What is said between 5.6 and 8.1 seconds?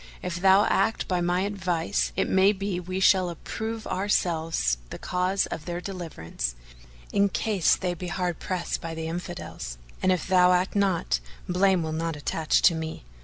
their deliverance, in case they be